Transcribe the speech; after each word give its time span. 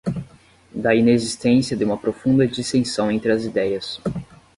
da 0.73 0.95
inexistência 0.95 1.77
de 1.77 1.83
uma 1.85 1.95
profunda 1.95 2.47
dissenção 2.47 3.11
entre 3.11 3.31
as 3.31 3.45
ideias 3.45 4.01